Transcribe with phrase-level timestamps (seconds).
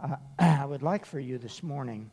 [0.00, 2.10] Uh, I would like for you this morning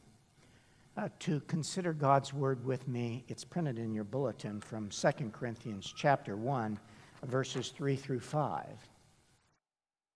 [0.98, 3.24] uh, to consider God's word with me.
[3.28, 6.80] It's printed in your bulletin from 2 Corinthians chapter 1,
[7.26, 8.66] verses 3 through 5.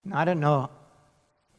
[0.05, 0.71] Now, I don't know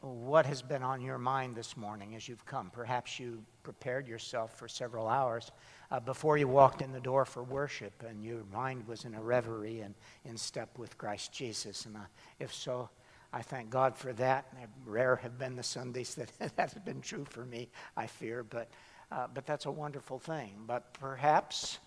[0.01, 2.71] what has been on your mind this morning as you've come.
[2.71, 5.51] Perhaps you prepared yourself for several hours
[5.91, 9.21] uh, before you walked in the door for worship and your mind was in a
[9.21, 9.93] reverie and
[10.25, 11.85] in step with Christ Jesus.
[11.85, 11.99] And uh,
[12.39, 12.89] if so,
[13.33, 14.47] I thank God for that.
[14.59, 18.43] And Rare have been the Sundays that that has been true for me, I fear,
[18.43, 18.69] but,
[19.11, 20.53] uh, but that's a wonderful thing.
[20.67, 21.79] But perhaps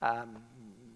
[0.00, 0.38] um,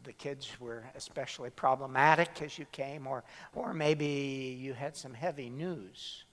[0.05, 5.51] the kids were especially problematic as you came, or, or maybe you had some heavy
[5.51, 6.25] news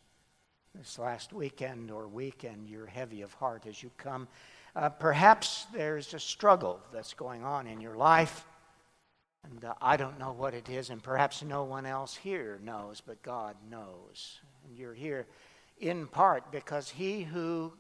[0.76, 2.70] this last weekend or weekend.
[2.70, 4.28] You're heavy of heart as you come.
[4.76, 8.46] Uh, perhaps there's a struggle that's going on in your life
[9.44, 13.02] and uh, I don't know what it is, and perhaps no one else here knows,
[13.06, 14.40] but God knows.
[14.66, 15.28] And you're here
[15.80, 17.74] in part because He who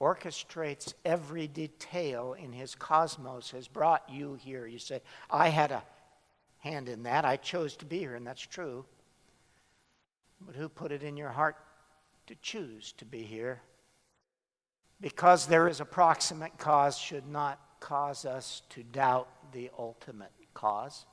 [0.00, 4.66] orchestrates every detail in His cosmos has brought you here.
[4.66, 5.82] You say, I had a
[6.58, 7.24] hand in that.
[7.24, 8.84] I chose to be here, and that's true.
[10.40, 11.56] But who put it in your heart
[12.26, 13.60] to choose to be here?
[15.00, 21.06] Because there is a proximate cause should not cause us to doubt the ultimate cause.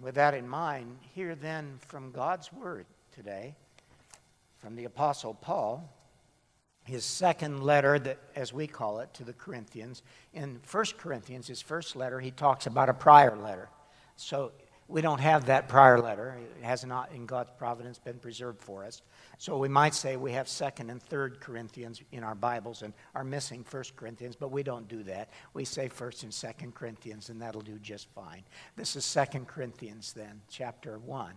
[0.00, 3.56] with that in mind, hear then from God's word today,
[4.58, 5.92] from the Apostle Paul,
[6.84, 10.02] his second letter, that, as we call it, to the Corinthians.
[10.32, 13.68] In 1 Corinthians, his first letter, he talks about a prior letter.
[14.16, 14.52] So
[14.88, 16.36] we don't have that prior letter.
[16.58, 19.02] It has not, in God's providence, been preserved for us.
[19.40, 23.24] So we might say we have 2nd and 3rd Corinthians in our Bibles and are
[23.24, 25.30] missing 1st Corinthians, but we don't do that.
[25.54, 28.42] We say 1st and 2nd Corinthians, and that'll do just fine.
[28.76, 31.32] This is 2nd Corinthians, then, chapter 1,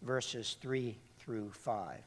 [0.00, 1.98] verses 3 through 5.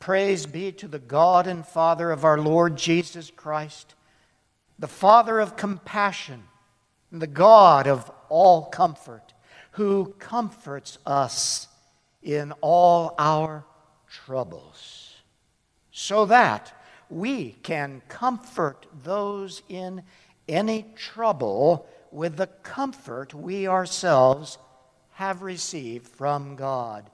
[0.00, 3.94] Praise be to the God and Father of our Lord Jesus Christ,
[4.80, 6.42] the Father of compassion
[7.12, 9.32] and the God of all comfort,
[9.72, 11.68] who comforts us
[12.28, 13.64] in all our
[14.06, 15.14] troubles,
[15.90, 16.78] so that
[17.08, 20.02] we can comfort those in
[20.46, 24.58] any trouble with the comfort we ourselves
[25.12, 27.08] have received from God.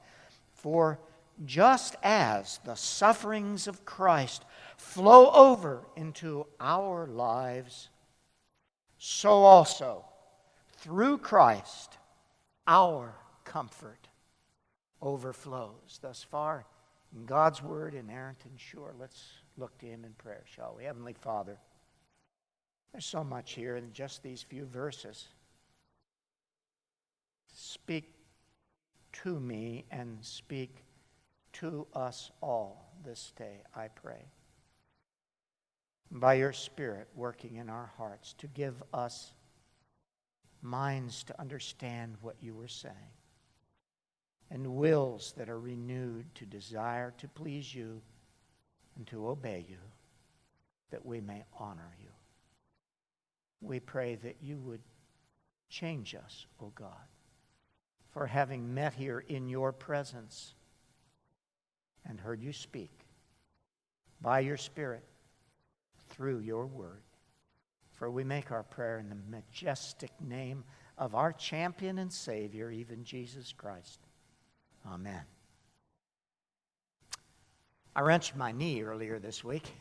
[0.53, 0.98] For
[1.44, 4.44] just as the sufferings of Christ
[4.76, 7.88] flow over into our lives,
[8.98, 10.04] so also
[10.78, 11.98] through Christ
[12.66, 13.14] our
[13.44, 14.03] comfort
[15.04, 16.00] overflows.
[16.03, 16.66] Thus far,
[17.15, 19.22] in God's word, inerrant and sure, let's
[19.56, 20.84] look to Him in prayer, shall we?
[20.84, 21.59] Heavenly Father,
[22.91, 25.28] there's so much here in just these few verses.
[27.54, 28.12] Speak
[29.25, 30.84] to me and speak
[31.54, 34.25] to us all this day, I pray
[36.10, 39.32] by your Spirit working in our hearts to give us
[40.62, 42.94] minds to understand what you were saying
[44.50, 48.00] and wills that are renewed to desire to please you
[48.97, 49.78] and to obey you
[50.91, 52.10] that we may honor you.
[53.60, 54.83] We pray that you would
[55.69, 57.09] change us, O God,
[58.12, 60.54] for having met here in your presence
[62.06, 62.93] and heard you speak
[64.21, 65.03] by your Spirit
[66.10, 67.03] through your word.
[67.93, 70.65] For we make our prayer in the majestic name
[70.97, 74.00] of our champion and Savior, even Jesus Christ.
[74.87, 75.22] Amen.
[77.97, 79.72] I wrenched my knee earlier this week.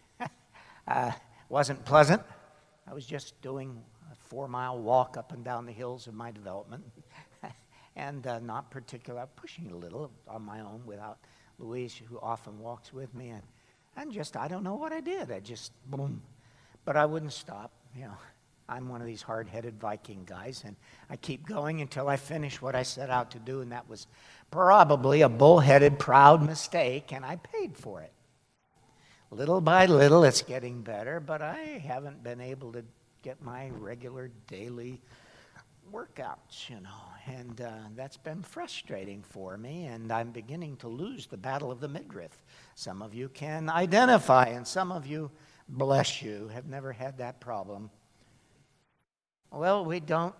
[0.88, 1.12] uh,
[1.50, 2.22] wasn't pleasant.
[2.88, 3.82] I was just doing
[4.12, 6.84] a four mile walk up and down the hills of my development
[7.96, 11.20] and uh, not particular, pushing a little on my own without
[11.60, 13.30] Louise, who often walks with me.
[13.30, 13.44] And
[13.96, 15.32] and just, I don't know what I did.
[15.32, 16.22] I just, boom.
[16.86, 17.72] But I wouldn't stop.
[17.96, 18.18] You know,
[18.68, 20.76] I'm one of these hard headed Viking guys, and
[21.10, 24.08] I keep going until I finish what I set out to do, and that was
[24.52, 28.14] probably a bullheaded, proud mistake, and I paid for it.
[29.32, 32.84] Little by little, it's getting better, but I haven't been able to
[33.24, 35.02] get my regular daily
[35.92, 36.90] workouts, you know,
[37.26, 41.80] and uh, that's been frustrating for me, and I'm beginning to lose the battle of
[41.80, 42.44] the midriff.
[42.76, 45.32] Some of you can identify, and some of you,
[45.68, 47.90] bless you, have never had that problem.
[49.54, 50.34] Well, we don't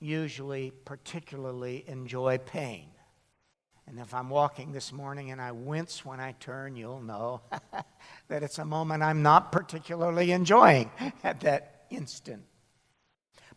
[0.00, 2.88] usually particularly enjoy pain.
[3.86, 7.40] And if I'm walking this morning and I wince when I turn, you'll know
[8.28, 10.90] that it's a moment I'm not particularly enjoying
[11.22, 12.42] at that instant.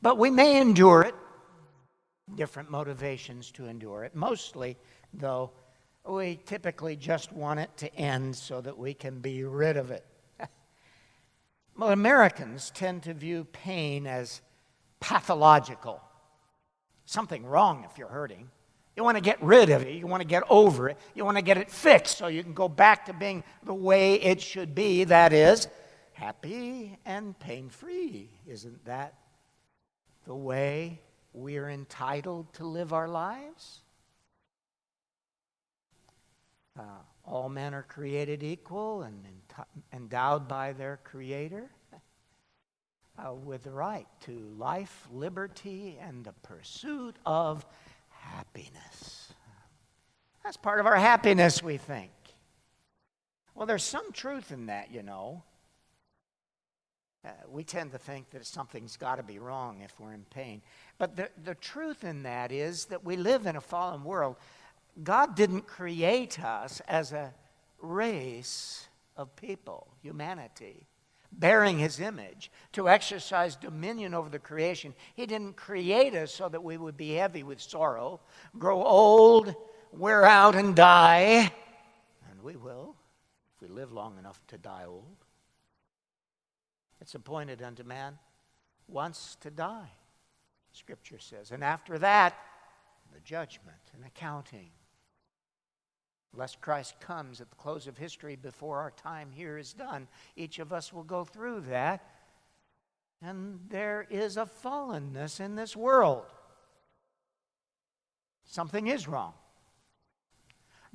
[0.03, 1.15] But we may endure it
[2.35, 4.77] different motivations to endure it, mostly
[5.15, 5.49] though
[6.07, 10.05] we typically just want it to end so that we can be rid of it.
[11.75, 14.41] well, Americans tend to view pain as
[15.01, 16.01] pathological.
[17.05, 18.49] Something wrong if you're hurting.
[18.95, 19.95] You want to get rid of it.
[19.95, 20.97] You want to get over it.
[21.13, 24.15] You want to get it fixed so you can go back to being the way
[24.15, 25.03] it should be.
[25.03, 25.67] That is,
[26.13, 28.29] happy and pain free.
[28.47, 29.15] Isn't that
[30.25, 31.01] the way
[31.33, 33.79] we're entitled to live our lives?
[36.77, 36.83] Uh,
[37.25, 39.25] all men are created equal and
[39.93, 41.69] endowed by their Creator
[43.25, 47.65] uh, with the right to life, liberty, and the pursuit of
[48.09, 49.33] happiness.
[50.43, 52.11] That's part of our happiness, we think.
[53.53, 55.43] Well, there's some truth in that, you know.
[57.23, 60.61] Uh, we tend to think that something's got to be wrong if we're in pain.
[60.97, 64.37] But the, the truth in that is that we live in a fallen world.
[65.03, 67.33] God didn't create us as a
[67.79, 70.87] race of people, humanity,
[71.31, 74.93] bearing his image, to exercise dominion over the creation.
[75.15, 78.19] He didn't create us so that we would be heavy with sorrow,
[78.57, 79.55] grow old,
[79.91, 81.51] wear out, and die.
[82.29, 82.95] And we will
[83.55, 85.17] if we live long enough to die old.
[86.99, 88.19] It's appointed unto man
[88.87, 89.91] once to die,
[90.71, 91.51] Scripture says.
[91.51, 92.35] And after that,
[93.13, 94.69] the judgment and accounting.
[96.33, 100.59] Lest Christ comes at the close of history before our time here is done, each
[100.59, 102.05] of us will go through that.
[103.21, 106.25] And there is a fallenness in this world.
[108.45, 109.33] Something is wrong.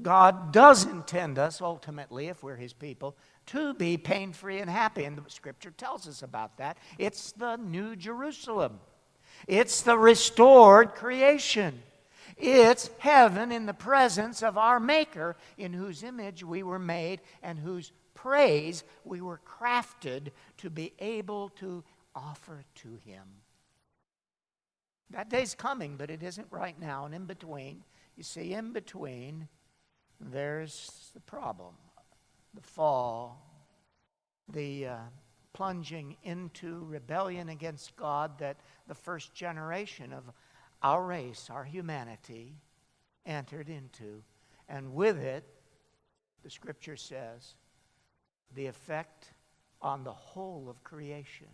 [0.03, 3.17] God does intend us, ultimately, if we're His people,
[3.47, 5.05] to be pain free and happy.
[5.05, 6.77] And the scripture tells us about that.
[6.99, 8.81] It's the New Jerusalem,
[9.47, 11.83] it's the restored creation.
[12.37, 17.59] It's heaven in the presence of our Maker, in whose image we were made and
[17.59, 20.29] whose praise we were crafted
[20.59, 21.83] to be able to
[22.15, 23.25] offer to Him.
[25.11, 27.07] That day's coming, but it isn't right now.
[27.07, 27.85] And in between,
[28.17, 29.49] you see, in between,
[30.21, 31.75] there's the problem
[32.55, 33.39] the fall,
[34.49, 34.97] the uh,
[35.53, 38.57] plunging into rebellion against God that
[38.89, 40.25] the first generation of
[40.87, 42.55] our race, our humanity,
[43.27, 44.23] entered into.
[44.69, 45.43] And with it,
[46.45, 47.57] the scripture says,
[48.55, 49.33] the effect
[49.83, 51.49] on the whole of creation.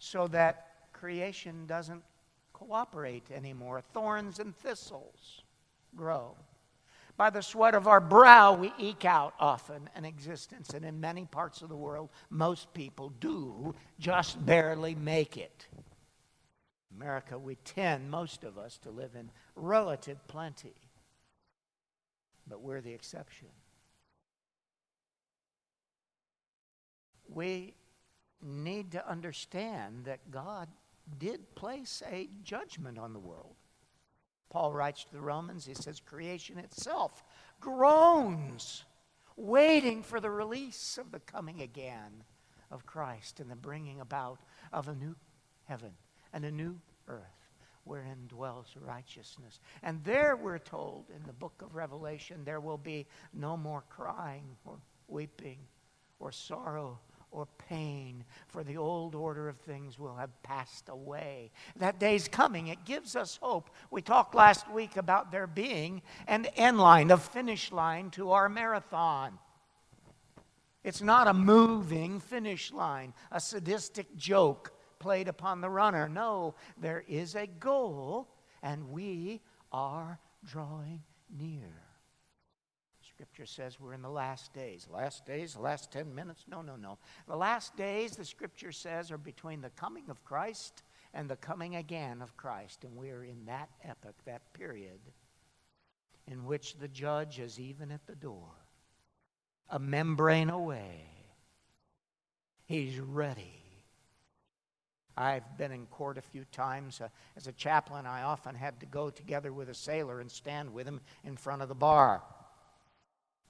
[0.00, 2.02] So that creation doesn't
[2.52, 3.82] cooperate anymore.
[3.92, 5.42] Thorns and thistles
[5.94, 6.34] grow.
[7.16, 10.70] By the sweat of our brow, we eke out often an existence.
[10.70, 15.68] And in many parts of the world, most people do just barely make it.
[16.98, 20.74] America, we tend, most of us, to live in relative plenty.
[22.48, 23.48] But we're the exception.
[27.28, 27.74] We
[28.42, 30.68] need to understand that God
[31.18, 33.54] did place a judgment on the world.
[34.50, 37.22] Paul writes to the Romans, he says, creation itself
[37.60, 38.84] groans,
[39.36, 42.24] waiting for the release of the coming again
[42.70, 44.40] of Christ and the bringing about
[44.72, 45.14] of a new
[45.64, 45.92] heaven
[46.32, 46.78] and a new
[47.08, 47.22] earth
[47.84, 49.60] wherein dwells righteousness.
[49.82, 54.44] And there we're told in the book of Revelation, there will be no more crying
[54.64, 54.76] or
[55.08, 55.58] weeping
[56.20, 56.98] or sorrow
[57.30, 61.50] or pain, for the old order of things will have passed away.
[61.76, 62.68] That day's coming.
[62.68, 63.68] It gives us hope.
[63.90, 68.48] We talked last week about there being an end line, a finish line to our
[68.48, 69.38] marathon.
[70.82, 76.08] It's not a moving finish line, a sadistic joke played upon the runner.
[76.08, 78.28] No, there is a goal,
[78.62, 79.40] and we
[79.72, 81.02] are drawing
[81.36, 81.72] near.
[83.18, 84.86] Scripture says we're in the last days.
[84.88, 86.44] Last days, last 10 minutes?
[86.48, 86.98] No, no, no.
[87.26, 91.74] The last days, the Scripture says, are between the coming of Christ and the coming
[91.74, 92.84] again of Christ.
[92.84, 95.00] And we're in that epoch, that period,
[96.28, 98.52] in which the judge is even at the door,
[99.68, 101.08] a membrane away.
[102.66, 103.57] He's ready.
[105.18, 107.00] I've been in court a few times.
[107.00, 110.72] Uh, as a chaplain, I often had to go together with a sailor and stand
[110.72, 112.22] with him in front of the bar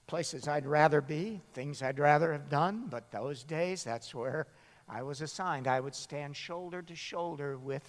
[0.09, 4.49] places I'd rather be, things I'd rather have done, but those days, that's where
[4.89, 5.69] I was assigned.
[5.69, 7.89] I would stand shoulder to shoulder with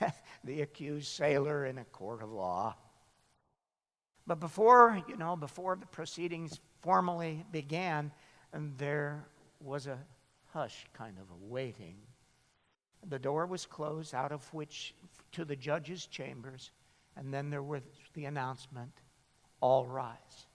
[0.44, 2.74] the accused sailor in a court of law.
[4.26, 8.10] But before, you know, before the proceedings formally began,
[8.52, 9.24] and there
[9.60, 9.98] was a
[10.52, 11.96] hush kind of a waiting.
[13.08, 14.94] The door was closed, out of which
[15.32, 16.70] to the judge's chambers,
[17.16, 17.82] and then there was
[18.14, 18.92] the announcement
[19.60, 20.46] all rise.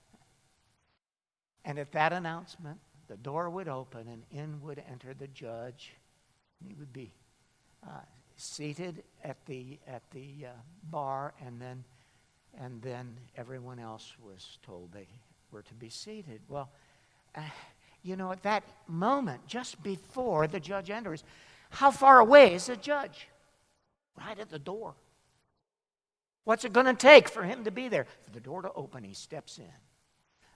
[1.65, 5.93] And at that announcement, the door would open and in would enter the judge.
[6.65, 7.11] He would be
[7.83, 8.01] uh,
[8.35, 10.49] seated at the, at the uh,
[10.83, 11.83] bar, and then,
[12.59, 15.07] and then everyone else was told they
[15.51, 16.41] were to be seated.
[16.47, 16.69] Well,
[17.35, 17.41] uh,
[18.03, 21.23] you know, at that moment, just before the judge enters,
[21.69, 23.27] how far away is the judge?
[24.17, 24.95] Right at the door.
[26.43, 28.05] What's it going to take for him to be there?
[28.23, 29.65] For the door to open, he steps in.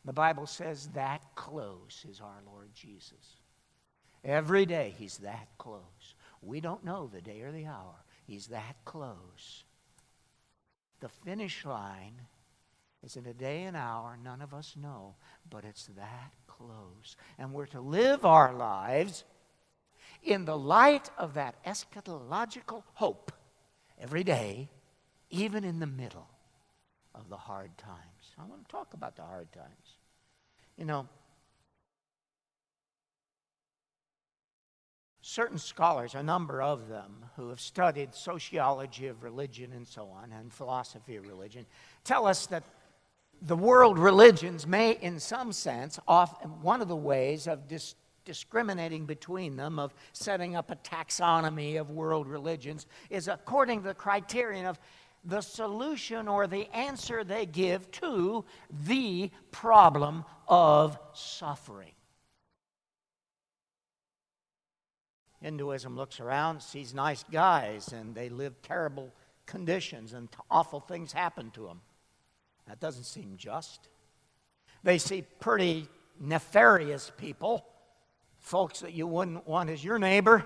[0.05, 3.38] The Bible says that close is our Lord Jesus.
[4.24, 6.15] Every day he's that close.
[6.41, 8.03] We don't know the day or the hour.
[8.25, 9.63] He's that close.
[11.00, 12.22] The finish line
[13.03, 15.15] is in a day and hour none of us know,
[15.50, 17.15] but it's that close.
[17.38, 19.25] And we're to live our lives
[20.23, 23.31] in the light of that eschatological hope
[23.99, 24.69] every day,
[25.29, 26.27] even in the middle
[27.15, 28.33] of the hard times.
[28.39, 29.97] I want to talk about the hard times.
[30.77, 31.07] You know,
[35.21, 40.31] certain scholars, a number of them, who have studied sociology of religion and so on,
[40.31, 41.65] and philosophy of religion,
[42.03, 42.63] tell us that
[43.41, 45.97] the world religions may, in some sense,
[46.61, 51.91] one of the ways of dis- discriminating between them, of setting up a taxonomy of
[51.91, 54.79] world religions, is according to the criterion of
[55.25, 58.43] the solution or the answer they give to
[58.85, 61.93] the problem of suffering.
[65.41, 69.13] Hinduism looks around, sees nice guys, and they live terrible
[69.45, 71.81] conditions, and awful things happen to them.
[72.67, 73.89] That doesn't seem just.
[74.83, 75.87] They see pretty
[76.19, 77.65] nefarious people,
[78.43, 80.45] folks that you wouldn't want as your neighbor,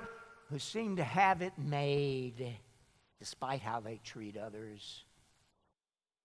[0.49, 2.55] who seem to have it made
[3.19, 5.03] despite how they treat others.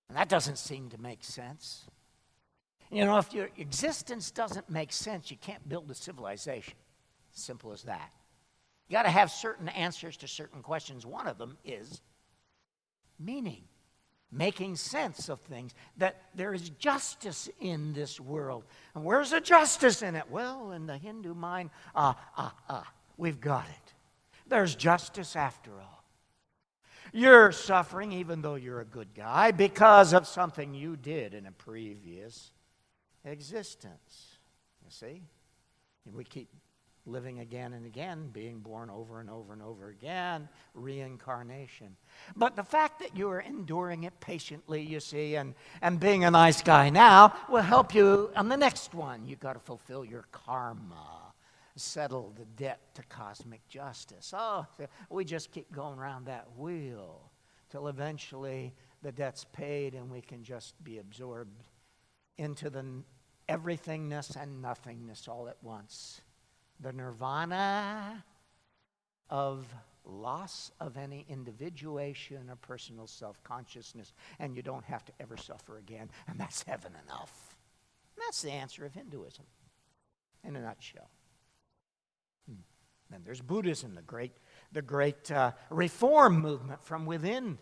[0.08, 1.86] And that doesn't seem to make sense.
[2.90, 6.74] You know, if your existence doesn't make sense, you can't build a civilization.
[7.32, 8.10] Simple as that.
[8.88, 11.06] You got to have certain answers to certain questions.
[11.06, 12.02] One of them is
[13.18, 13.64] meaning
[14.32, 18.64] making sense of things, that there is justice in this world.
[18.94, 20.30] And where's the justice in it?
[20.30, 23.94] Well, in the Hindu mind, ah, ah, ah, we've got it.
[24.46, 26.04] There's justice after all.
[27.12, 31.52] You're suffering, even though you're a good guy, because of something you did in a
[31.52, 32.52] previous
[33.24, 34.38] existence.
[34.82, 35.22] You see?
[36.06, 36.48] And we keep
[37.06, 41.96] living again and again, being born over and over and over again, reincarnation.
[42.36, 46.30] But the fact that you are enduring it patiently, you see, and, and being a
[46.30, 49.26] nice guy now will help you on the next one.
[49.26, 51.32] You've got to fulfill your karma,
[51.74, 54.32] settle the debt to cosmic justice.
[54.36, 54.66] Oh,
[55.10, 57.30] we just keep going around that wheel
[57.68, 61.64] till eventually the debt's paid and we can just be absorbed
[62.38, 62.84] into the
[63.48, 66.20] everythingness and nothingness all at once
[66.82, 68.24] the nirvana
[69.30, 69.66] of
[70.04, 75.78] loss of any individuation or personal self consciousness, and you don't have to ever suffer
[75.78, 77.56] again, and that's heaven enough.
[78.16, 79.44] And that's the answer of Hinduism
[80.44, 81.08] in a nutshell.
[82.48, 82.60] Hmm.
[83.10, 84.32] Then there's Buddhism, the great,
[84.72, 87.58] the great uh, reform movement from within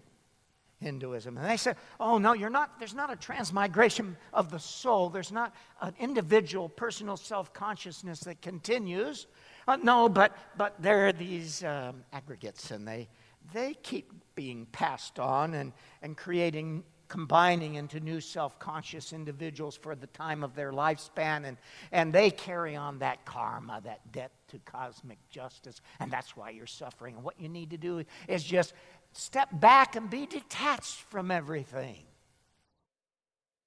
[0.81, 1.37] Hinduism.
[1.37, 5.11] And they said, oh, no, you're not, there's not a transmigration of the soul.
[5.11, 9.27] There's not an individual personal self consciousness that continues.
[9.69, 13.09] Uh, no, but, but there are these um, aggregates, and they,
[13.53, 15.73] they keep being passed on and,
[16.03, 21.59] and creating combining into new self conscious individuals for the time of their lifespan, and,
[21.93, 26.67] and they carry on that karma, that debt to cosmic justice, and that's why you're
[26.67, 27.17] suffering.
[27.17, 28.73] And what you need to do is just
[29.13, 32.05] step back and be detached from everything.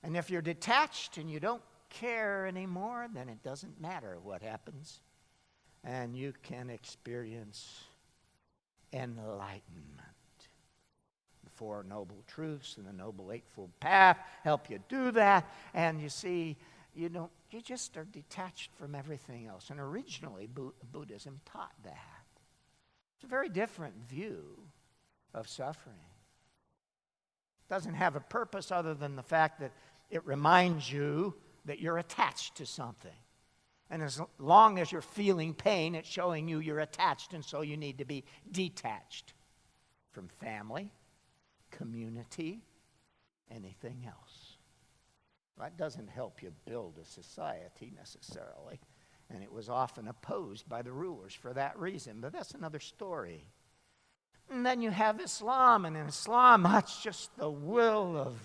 [0.01, 5.01] And if you're detached and you don't care anymore, then it doesn't matter what happens.
[5.83, 7.83] And you can experience
[8.93, 10.02] enlightenment.
[11.55, 15.49] Four Noble Truths and the Noble Eightfold Path help you do that.
[15.73, 16.57] And you see,
[16.95, 19.69] you don't, you just are detached from everything else.
[19.69, 20.47] And originally,
[20.91, 22.25] Buddhism taught that.
[23.15, 24.43] It's a very different view
[25.33, 25.95] of suffering.
[25.95, 29.71] It doesn't have a purpose other than the fact that
[30.09, 33.11] it reminds you that you're attached to something.
[33.89, 37.77] And as long as you're feeling pain, it's showing you you're attached, and so you
[37.77, 39.33] need to be detached
[40.11, 40.91] from family,
[41.77, 42.61] community,
[43.51, 44.57] anything else.
[45.59, 48.79] That doesn't help you build a society necessarily,
[49.29, 53.45] and it was often opposed by the rulers for that reason, but that's another story.
[54.49, 58.35] And then you have Islam, and in Islam, that's just the will of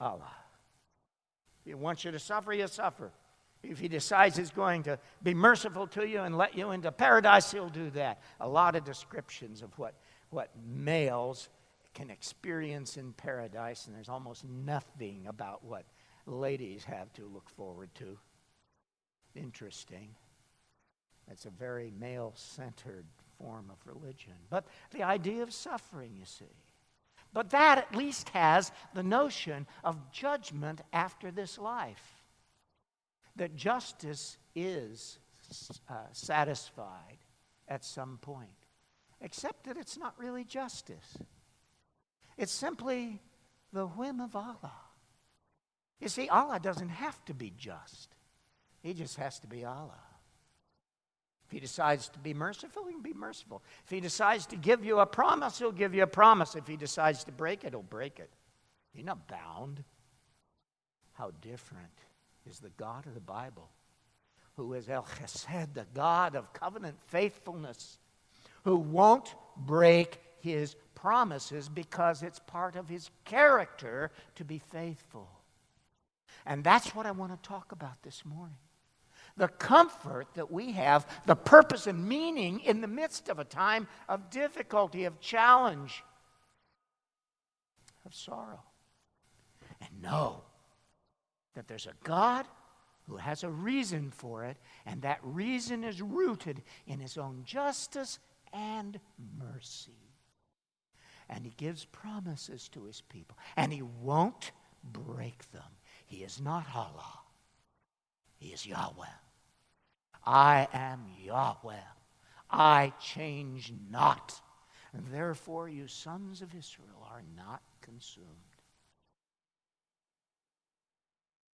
[0.00, 0.34] Allah.
[1.64, 3.12] He wants you to suffer, you suffer.
[3.62, 7.50] If He decides He's going to be merciful to you and let you into paradise,
[7.52, 8.20] He'll do that.
[8.40, 9.94] A lot of descriptions of what,
[10.30, 11.48] what males
[11.98, 15.84] can experience in paradise, and there's almost nothing about what
[16.26, 18.16] ladies have to look forward to.
[19.34, 20.14] Interesting.
[21.28, 23.04] It's a very male centered
[23.36, 24.34] form of religion.
[24.48, 26.44] But the idea of suffering, you see.
[27.32, 32.22] But that at least has the notion of judgment after this life.
[33.34, 35.18] That justice is
[35.90, 37.18] uh, satisfied
[37.66, 38.66] at some point,
[39.20, 41.18] except that it's not really justice.
[42.38, 43.20] It's simply
[43.72, 44.72] the whim of Allah.
[46.00, 48.14] You see, Allah doesn't have to be just,
[48.80, 50.00] He just has to be Allah.
[51.48, 53.62] If he decides to be merciful, he can be merciful.
[53.82, 56.54] If he decides to give you a promise, he'll give you a promise.
[56.54, 58.28] If he decides to break it, he'll break it.
[58.92, 59.82] He's not bound.
[61.14, 61.88] How different
[62.46, 63.70] is the God of the Bible,
[64.56, 67.98] who is El Chesed, the God of covenant faithfulness,
[68.64, 75.28] who won't break his promises because it's part of his character to be faithful.
[76.46, 78.58] And that's what I want to talk about this morning
[79.36, 83.86] the comfort that we have, the purpose and meaning in the midst of a time
[84.08, 86.02] of difficulty, of challenge,
[88.04, 88.64] of sorrow.
[89.80, 90.42] And know
[91.54, 92.46] that there's a God
[93.06, 98.18] who has a reason for it, and that reason is rooted in his own justice
[98.52, 98.98] and
[99.38, 100.07] mercy.
[101.28, 105.62] And he gives promises to his people, and he won't break them.
[106.06, 107.20] He is not Allah,
[108.36, 109.06] he is Yahweh.
[110.24, 111.76] I am Yahweh.
[112.50, 114.40] I change not.
[114.92, 118.26] And therefore, you sons of Israel are not consumed.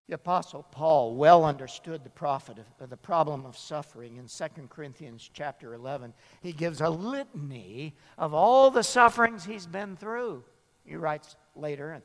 [0.07, 5.29] The Apostle Paul well understood the, prophet of, the problem of suffering in 2 Corinthians
[5.33, 6.13] chapter 11.
[6.41, 10.43] He gives a litany of all the sufferings he's been through.
[10.83, 12.01] He writes later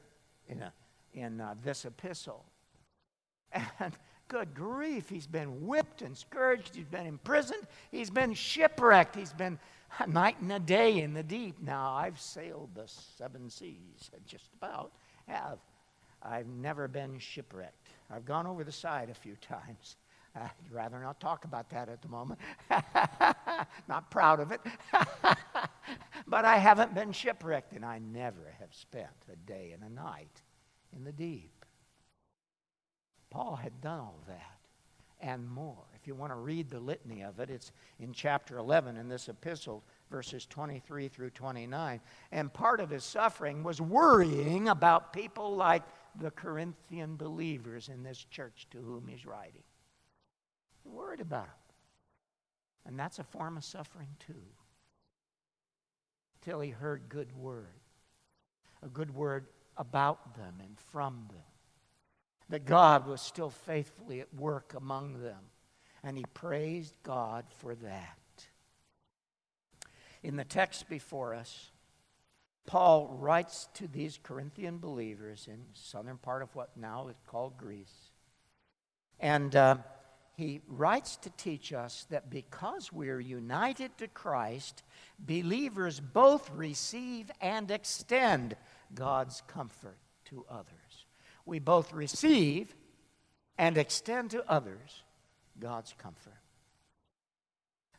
[0.49, 0.73] in, a,
[1.15, 2.45] in uh, this epistle.
[3.81, 3.93] And
[4.29, 9.59] Good grief, he's been whipped and scourged, he's been imprisoned, he's been shipwrecked, he's been
[10.01, 11.63] a night and a day in the deep.
[11.63, 14.91] Now, I've sailed the seven seas, just about
[15.29, 15.59] have.
[16.21, 17.86] I've never been shipwrecked.
[18.11, 19.97] I've gone over the side a few times.
[20.37, 22.41] I'd rather not talk about that at the moment.
[23.89, 24.61] not proud of it.
[26.27, 30.43] but I haven't been shipwrecked, and I never have spent a day and a night
[30.95, 31.65] in the deep.
[33.31, 34.57] Paul had done all that
[35.21, 35.85] and more.
[35.95, 39.29] If you want to read the litany of it, it's in chapter 11 in this
[39.29, 42.01] epistle, verses 23 through 29.
[42.33, 45.83] And part of his suffering was worrying about people like
[46.19, 49.63] the Corinthian believers in this church to whom he's writing.
[50.85, 51.77] Worried about them.
[52.87, 54.35] And that's a form of suffering too.
[56.43, 57.81] Till he heard good word,
[58.83, 61.43] a good word about them and from them
[62.49, 65.51] that God was still faithfully at work among them.
[66.03, 68.19] And he praised God for that.
[70.23, 71.71] In the text before us,
[72.67, 78.11] Paul writes to these Corinthian believers in southern part of what now is called Greece.
[79.21, 79.77] And uh,
[80.37, 84.83] he writes to teach us that because we're united to Christ,
[85.19, 88.57] believers both receive and extend
[88.95, 91.07] God's comfort to others
[91.47, 92.75] we both receive
[93.57, 95.05] and extend to others
[95.59, 96.35] God's comfort.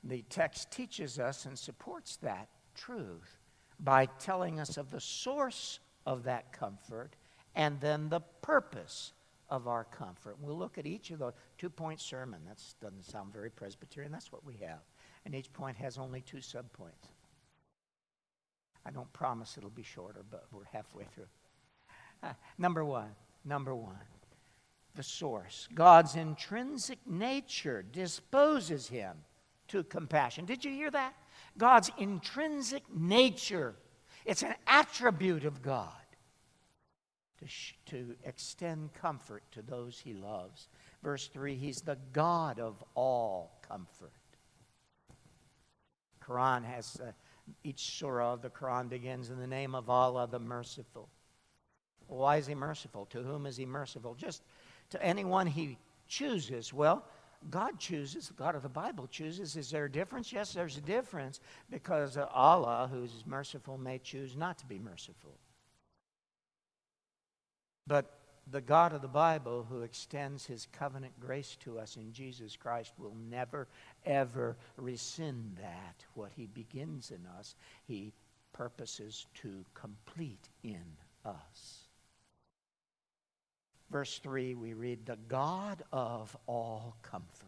[0.04, 3.40] The text teaches us and supports that truth
[3.80, 7.16] by telling us of the source of that comfort
[7.56, 9.14] and then the purpose
[9.50, 10.38] of our comfort.
[10.42, 12.42] We'll look at each of those two point sermon.
[12.48, 14.12] That doesn't sound very Presbyterian.
[14.12, 14.80] That's what we have.
[15.26, 17.12] And each point has only two subpoints.
[18.86, 21.28] I don't promise it'll be shorter, but we're halfway through.
[22.24, 23.14] Uh, number one
[23.48, 23.96] Number one,
[24.96, 25.70] the source.
[25.74, 29.16] God's intrinsic nature disposes him
[29.70, 30.44] to compassion.
[30.44, 31.14] Did you hear that?
[31.58, 33.76] God's intrinsic nature.
[34.26, 35.92] It's an attribute of God
[37.40, 40.70] to, sh- to extend comfort to those he loves.
[41.04, 44.12] Verse 3 He's the God of all comfort.
[46.24, 47.12] Quran has uh,
[47.64, 51.10] each surah of the Quran begins in the name of Allah the merciful.
[52.08, 53.06] Why is he merciful?
[53.08, 54.16] To whom is he merciful?
[54.16, 54.44] Just
[54.90, 56.74] to anyone he chooses.
[56.74, 57.06] Well,
[57.50, 59.56] God chooses, the God of the Bible chooses.
[59.56, 60.34] Is there a difference?
[60.34, 65.38] Yes, there's a difference because Allah, who's merciful, may choose not to be merciful.
[67.86, 68.12] But
[68.50, 72.94] the God of the Bible who extends his covenant grace to us in Jesus Christ
[72.98, 73.68] will never,
[74.06, 76.06] ever rescind that.
[76.14, 78.14] What he begins in us, he
[78.54, 80.84] purposes to complete in
[81.26, 81.87] us.
[83.90, 87.48] Verse 3, we read, The God of all comfort.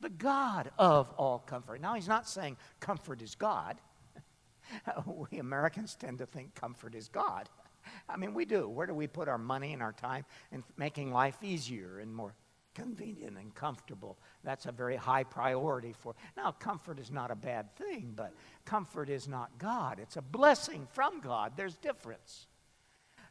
[0.00, 1.80] The God of all comfort.
[1.80, 3.80] Now, he's not saying comfort is God.
[5.30, 7.48] we Americans tend to think comfort is God.
[8.08, 8.68] I mean, we do.
[8.68, 12.34] Where do we put our money and our time in making life easier and more
[12.74, 14.18] convenient and comfortable?
[14.44, 16.14] That's a very high priority for.
[16.36, 18.32] Now, comfort is not a bad thing, but
[18.64, 19.98] comfort is not God.
[20.00, 21.52] It's a blessing from God.
[21.56, 22.46] There's difference.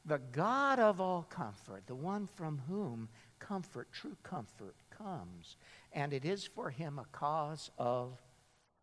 [0.06, 5.58] The God of all comfort, the one from whom comfort, true comfort, comes.
[5.92, 8.22] And it is for him a cause of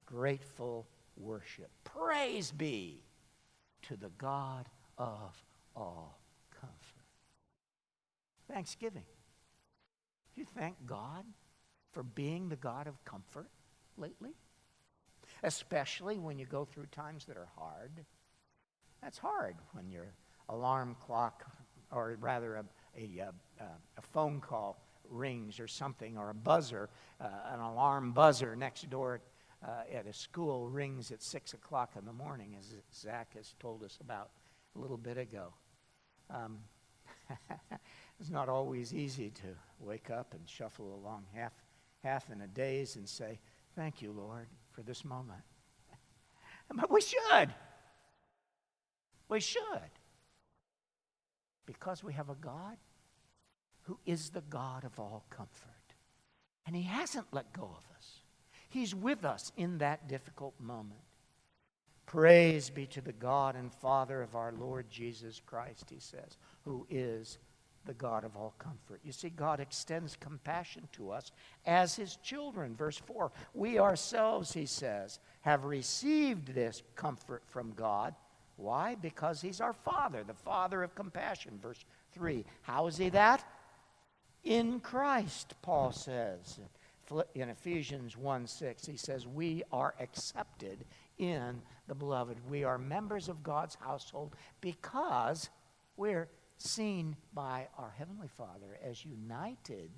[0.04, 1.70] grateful worship.
[1.84, 3.02] Praise be
[3.82, 4.66] to the God
[4.98, 5.42] of
[5.76, 6.18] all
[6.60, 7.06] comfort.
[8.52, 9.04] Thanksgiving.
[10.34, 11.24] You thank God
[11.92, 13.48] for being the God of comfort
[13.96, 14.32] lately?
[15.42, 18.04] Especially when you go through times that are hard.
[19.02, 20.14] That's hard when your
[20.48, 21.44] alarm clock,
[21.90, 22.64] or rather a,
[22.96, 23.64] a, a,
[23.98, 24.78] a phone call
[25.10, 26.88] rings or something, or a buzzer,
[27.20, 29.20] uh, an alarm buzzer next door
[29.66, 33.82] uh, at a school rings at 6 o'clock in the morning, as Zach has told
[33.84, 34.30] us about
[34.76, 35.52] a little bit ago.
[36.30, 36.58] Um,
[38.20, 41.52] it's not always easy to wake up and shuffle along half,
[42.02, 43.38] half in a daze and say,
[43.74, 45.40] Thank you, Lord, for this moment.
[46.74, 47.54] But we should.
[49.28, 49.90] We should.
[51.66, 52.76] Because we have a God
[53.82, 55.68] who is the God of all comfort.
[56.66, 58.20] And He hasn't let go of us,
[58.68, 61.00] He's with us in that difficult moment.
[62.06, 66.86] Praise be to the God and Father of our Lord Jesus Christ, he says, who
[66.90, 67.38] is
[67.84, 69.00] the God of all comfort.
[69.02, 71.32] You see, God extends compassion to us
[71.64, 72.76] as his children.
[72.76, 78.14] Verse 4 We ourselves, he says, have received this comfort from God.
[78.62, 78.94] Why?
[78.94, 81.58] Because he's our Father, the Father of compassion.
[81.60, 83.44] Verse 3 How is he that?
[84.44, 86.60] In Christ, Paul says.
[87.34, 90.84] In Ephesians 1 6, he says, We are accepted
[91.18, 92.38] in the beloved.
[92.48, 95.50] We are members of God's household because
[95.96, 99.90] we're seen by our Heavenly Father as united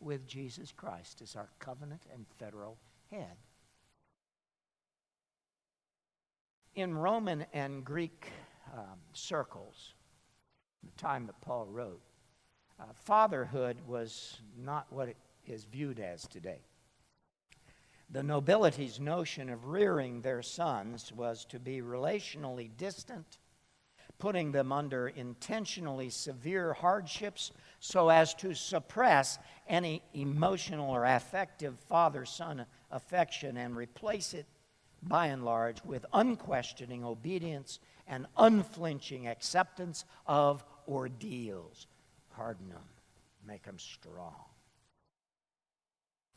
[0.00, 2.78] with Jesus Christ as our covenant and federal
[3.10, 3.36] head.
[6.74, 8.28] In Roman and Greek
[8.72, 9.92] um, circles,
[10.82, 12.00] the time that Paul wrote,
[12.80, 16.60] uh, fatherhood was not what it is viewed as today.
[18.08, 23.38] The nobility's notion of rearing their sons was to be relationally distant,
[24.18, 32.24] putting them under intentionally severe hardships so as to suppress any emotional or affective father
[32.24, 34.46] son affection and replace it,
[35.02, 41.86] by and large, with unquestioning obedience and unflinching acceptance of ordeals.
[42.30, 42.84] Harden them,
[43.46, 44.34] make them strong.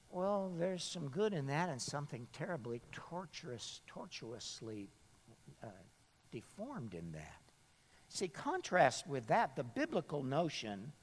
[0.10, 4.90] Well, there's some good in that and something terribly torturous, tortuously
[5.64, 5.68] uh,
[6.32, 7.42] deformed in that.
[8.08, 10.94] See, contrast with that the biblical notion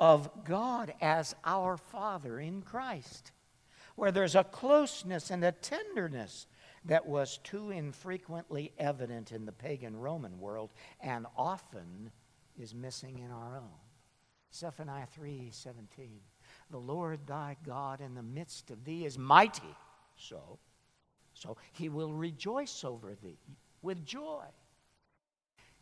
[0.00, 3.32] of God as our Father in Christ,
[3.94, 6.46] where there's a closeness and a tenderness
[6.86, 12.10] that was too infrequently evident in the pagan Roman world and often
[12.58, 13.70] is missing in our own.
[14.54, 16.20] Zephaniah 3 17.
[16.70, 19.76] The Lord thy God in the midst of thee is mighty.
[20.16, 20.58] So,
[21.34, 23.38] so he will rejoice over thee
[23.82, 24.44] with joy.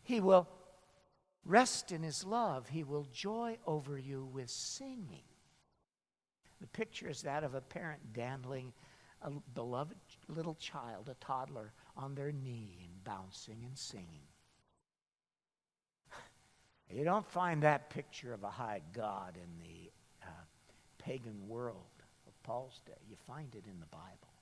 [0.03, 0.49] He will
[1.45, 2.69] rest in his love.
[2.69, 5.25] He will joy over you with singing.
[6.61, 8.73] The picture is that of a parent dandling
[9.25, 9.97] a beloved
[10.29, 14.29] little child, a toddler, on their knee and bouncing and singing.
[16.91, 19.91] You don't find that picture of a high God in the
[20.23, 20.31] uh,
[20.99, 21.77] pagan world
[22.27, 22.93] of Paul's day.
[23.09, 24.35] You find it in the Bible.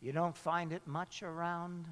[0.00, 1.86] You don't find it much around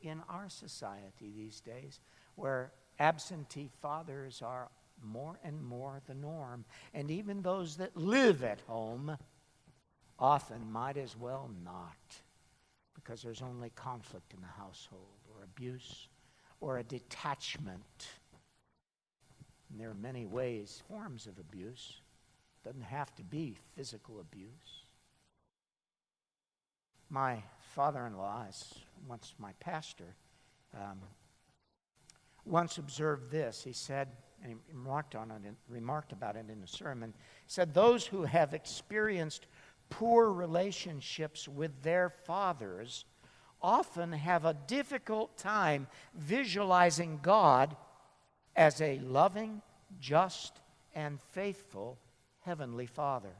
[0.00, 2.00] in our society these days,
[2.34, 4.68] where absentee fathers are
[5.02, 6.64] more and more the norm.
[6.92, 9.16] And even those that live at home
[10.18, 12.22] often might as well not,
[12.94, 16.08] because there's only conflict in the household, or abuse,
[16.60, 18.08] or a detachment.
[19.70, 22.00] And there are many ways, forms of abuse.
[22.64, 24.86] Doesn't have to be physical abuse.
[27.10, 27.42] My
[27.74, 28.46] father in law
[29.06, 30.14] once my pastor.
[30.74, 31.00] Um,
[32.44, 33.62] once observed this.
[33.62, 34.08] He said,
[34.42, 37.14] and he remarked on it, remarked about it in a sermon.
[37.46, 39.46] Said, "Those who have experienced
[39.90, 43.04] poor relationships with their fathers
[43.62, 47.76] often have a difficult time visualizing God
[48.54, 49.62] as a loving,
[50.00, 50.60] just,
[50.94, 51.98] and faithful
[52.40, 53.34] Heavenly Father.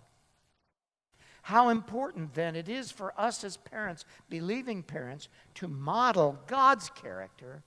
[1.43, 7.63] How important then it is for us as parents, believing parents, to model God's character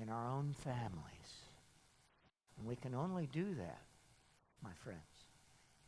[0.00, 1.02] in our own families.
[2.56, 3.82] And we can only do that,
[4.62, 5.00] my friends.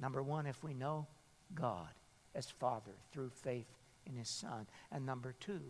[0.01, 1.07] Number one, if we know
[1.55, 1.89] God
[2.35, 3.67] as Father through faith
[4.07, 4.67] in His Son.
[4.91, 5.61] And number two,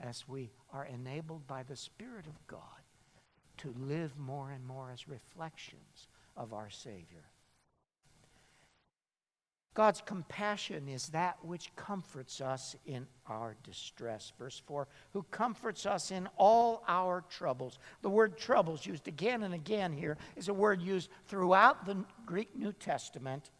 [0.00, 2.60] as we are enabled by the Spirit of God
[3.58, 7.24] to live more and more as reflections of our Savior.
[9.78, 14.32] God's compassion is that which comforts us in our distress.
[14.36, 17.78] Verse 4 Who comforts us in all our troubles.
[18.02, 22.56] The word troubles, used again and again here, is a word used throughout the Greek
[22.56, 23.50] New Testament.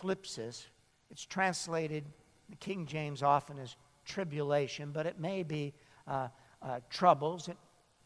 [0.00, 0.64] Thlipsis.
[1.10, 2.04] It's translated,
[2.50, 5.74] the King James often as tribulation, but it may be
[6.06, 6.28] uh,
[6.62, 7.56] uh, troubles, it,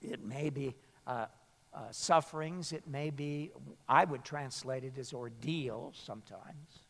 [0.01, 0.75] it may be
[1.07, 1.27] uh,
[1.75, 3.51] uh, sufferings, it may be,
[3.89, 6.81] I would translate it as ordeals sometimes.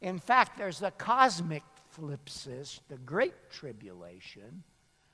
[0.00, 1.62] In fact, there's the cosmic
[1.96, 4.62] thlipsis, the great tribulation,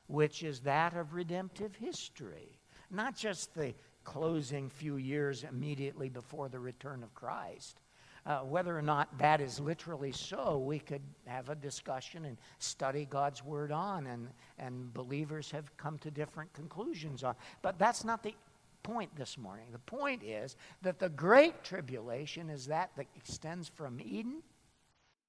[0.07, 2.59] which is that of redemptive history.
[2.91, 7.81] Not just the closing few years immediately before the return of Christ.
[8.27, 13.07] Uh, whether or not that is literally so, we could have a discussion and study
[13.09, 17.37] God's Word on, and, and believers have come to different conclusions on.
[17.63, 18.35] But that's not the
[18.83, 19.67] point this morning.
[19.71, 24.43] The point is that the great tribulation is that that extends from Eden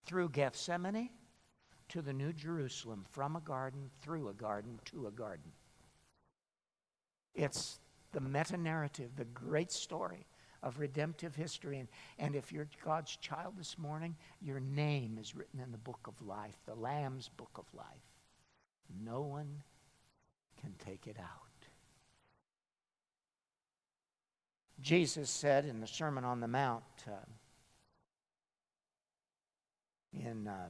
[0.07, 1.10] through Gethsemane
[1.89, 5.51] to the New Jerusalem, from a garden, through a garden, to a garden.
[7.36, 7.79] It's
[8.12, 10.25] the meta narrative, the great story
[10.63, 11.80] of redemptive history.
[11.80, 11.88] And,
[12.20, 16.13] and if you're God's child this morning, your name is written in the book of
[16.26, 17.86] life, the Lamb's book of life.
[19.04, 19.63] No one
[20.62, 21.48] can take it out.
[24.80, 27.12] Jesus said in the Sermon on the Mount, uh,
[30.13, 30.67] in uh,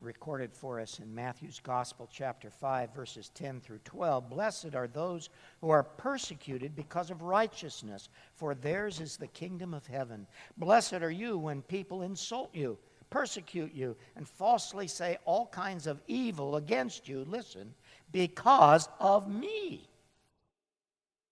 [0.00, 4.30] recorded for us in Matthew's Gospel, chapter 5, verses 10 through 12.
[4.30, 5.28] Blessed are those
[5.60, 10.26] who are persecuted because of righteousness, for theirs is the kingdom of heaven.
[10.56, 12.78] Blessed are you when people insult you,
[13.10, 17.24] persecute you, and falsely say all kinds of evil against you.
[17.28, 17.74] Listen,
[18.12, 19.86] because of me.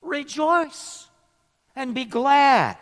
[0.03, 1.09] Rejoice
[1.75, 2.77] and be glad.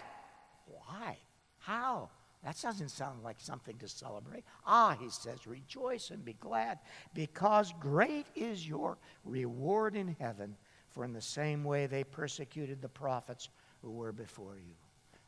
[0.66, 1.16] Why?
[1.58, 2.10] How?
[2.46, 4.44] That doesn't sound like something to celebrate.
[4.64, 6.78] Ah, he says, rejoice and be glad,
[7.12, 10.54] because great is your reward in heaven,
[10.90, 13.48] for in the same way they persecuted the prophets
[13.82, 14.76] who were before you.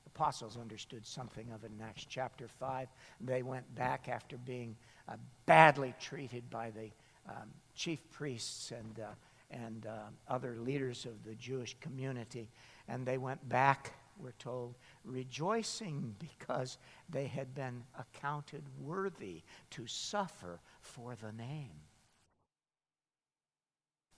[0.04, 2.86] The apostles understood something of it in Acts chapter 5.
[3.20, 4.76] They went back after being
[5.08, 6.90] uh, badly treated by the
[7.28, 9.08] um, chief priests and, uh,
[9.50, 12.48] and uh, other leaders of the Jewish community,
[12.86, 14.74] and they went back we're told,
[15.08, 21.70] rejoicing because they had been accounted worthy to suffer for the name.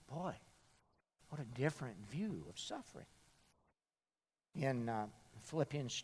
[0.07, 0.35] Boy,
[1.29, 3.05] what a different view of suffering.
[4.55, 5.05] In uh,
[5.43, 6.03] Philippians,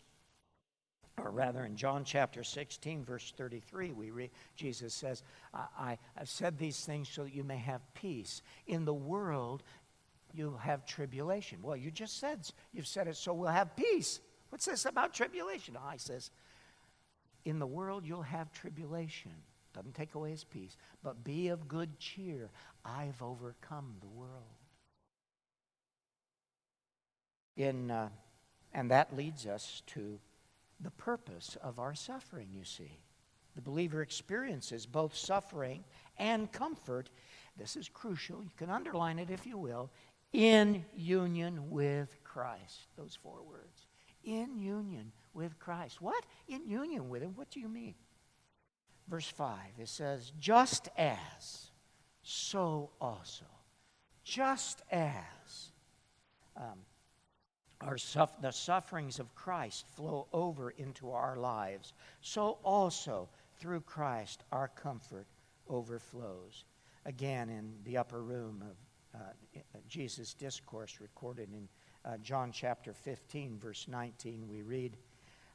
[1.22, 5.22] or rather in John chapter 16, verse 33, we read, Jesus says,
[5.52, 8.40] I, I've said these things so that you may have peace.
[8.66, 9.62] In the world,
[10.32, 11.58] you have tribulation.
[11.62, 12.40] Well, you just said,
[12.72, 14.20] you've said it so we'll have peace.
[14.50, 15.76] What's this about tribulation?
[15.92, 16.30] He says,
[17.44, 19.32] in the world you'll have tribulation.
[19.74, 20.76] Doesn't take away his peace.
[21.02, 22.50] But be of good cheer.
[22.84, 24.44] I've overcome the world.
[27.56, 28.08] In, uh,
[28.72, 30.18] and that leads us to
[30.80, 33.00] the purpose of our suffering, you see.
[33.56, 35.82] The believer experiences both suffering
[36.16, 37.10] and comfort.
[37.56, 38.42] This is crucial.
[38.42, 39.90] You can underline it if you will
[40.32, 42.86] in union with Christ.
[42.96, 43.87] Those four words.
[44.24, 46.00] In union with Christ.
[46.00, 46.24] What?
[46.48, 47.32] In union with Him?
[47.34, 47.94] What do you mean?
[49.08, 51.70] Verse 5, it says, Just as,
[52.22, 53.46] so also.
[54.22, 55.72] Just as
[56.56, 56.78] um,
[57.80, 63.28] our suff- the sufferings of Christ flow over into our lives, so also
[63.58, 65.26] through Christ our comfort
[65.68, 66.64] overflows.
[67.06, 69.24] Again, in the upper room of uh,
[69.88, 71.68] Jesus' discourse recorded in
[72.08, 74.96] uh, John chapter 15, verse 19, we read,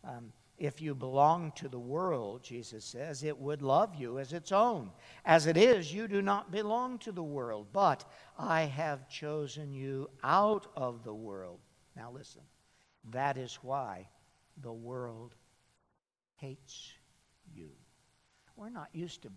[0.04, 4.52] Um, if you belong to the world, Jesus says, it would love you as its
[4.52, 4.92] own.
[5.26, 8.06] As it is, you do not belong to the world, but
[8.38, 11.60] I have chosen you out of the world.
[11.96, 12.44] Now listen,
[13.10, 14.08] that is why
[14.62, 15.34] the world
[16.36, 16.92] hates
[17.54, 17.70] you.
[18.56, 19.30] We're not used to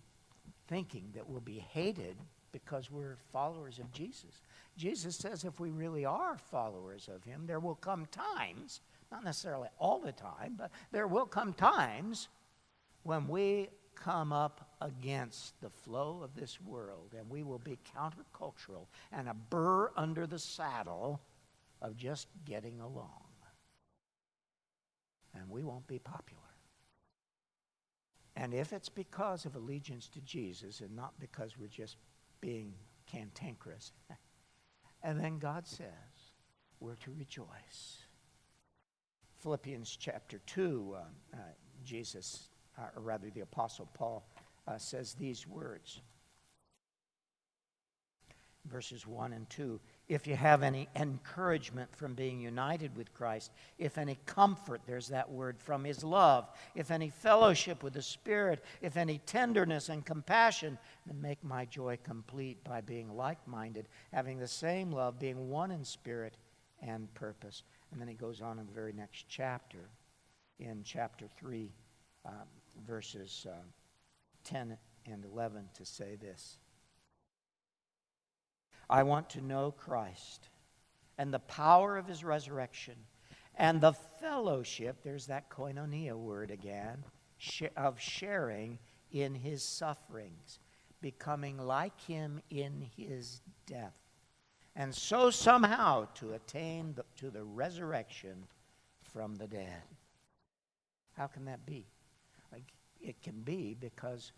[0.69, 2.19] thinking that we'll be hated
[2.53, 4.43] because we're followers of Jesus.
[4.77, 9.69] Jesus says if we really are followers of Him, there will come times not necessarily
[9.79, 12.29] all the time, but there will come times
[13.03, 18.87] when we come up against the flow of this world and we will be countercultural
[19.13, 21.21] and a burr under the saddle
[21.81, 23.23] of just getting along.
[25.35, 26.43] And we won't be popular.
[28.37, 31.97] And if it's because of allegiance to Jesus and not because we're just
[32.41, 32.75] being
[33.11, 33.93] cantankerous,
[35.03, 35.89] and then God says
[36.81, 38.03] we're to rejoice.
[39.39, 40.99] Philippians chapter 2, uh,
[41.35, 41.39] uh,
[41.85, 44.27] Jesus, uh, or rather the Apostle Paul,
[44.67, 46.01] uh, says these words.
[48.67, 53.99] Verses 1 and 2 If you have any encouragement from being united with Christ, if
[53.99, 58.97] any comfort, there's that word, from his love, if any fellowship with the Spirit, if
[58.97, 64.47] any tenderness and compassion, then make my joy complete by being like minded, having the
[64.47, 66.37] same love, being one in spirit
[66.81, 67.65] and purpose.
[67.91, 69.91] And then he goes on in the very next chapter,
[70.61, 71.69] in chapter 3,
[72.27, 72.33] um,
[72.87, 73.57] verses uh,
[74.45, 76.59] 10 and 11, to say this
[78.89, 80.49] I want to know Christ
[81.19, 82.95] and the power of his resurrection
[83.55, 87.05] and the fellowship, there's that koinonia word again,
[87.77, 88.79] of sharing
[89.11, 90.59] in his sufferings,
[91.01, 93.95] becoming like him in his death
[94.77, 98.45] and so somehow to attain the, to the resurrection
[99.01, 99.83] from the dead.
[101.17, 101.87] How can that be?
[102.53, 104.33] Like, it can be because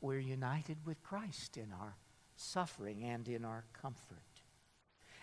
[0.00, 1.96] we're united with Christ in our
[2.40, 4.18] suffering and in our comfort.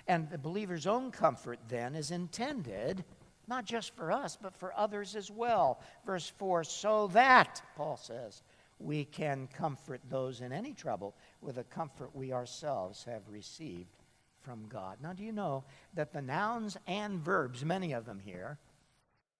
[0.08, 3.04] And the believer's own comfort then is intended
[3.48, 5.80] not just for us, but for others as well.
[6.06, 8.44] Verse 4 so that, Paul says,
[8.80, 14.04] we can comfort those in any trouble with the comfort we ourselves have received
[14.42, 14.98] from God.
[15.02, 18.60] Now, do you know that the nouns and verbs, many of them here,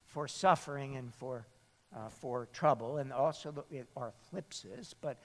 [0.06, 1.46] for suffering and for,
[1.96, 5.20] uh, for trouble, and also the, are thlipsis, but